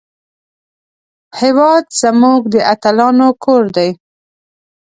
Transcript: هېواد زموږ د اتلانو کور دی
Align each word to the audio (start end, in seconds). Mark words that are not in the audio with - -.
هېواد 1.39 1.85
زموږ 2.01 2.41
د 2.53 2.55
اتلانو 2.73 3.27
کور 3.43 3.63
دی 3.75 3.89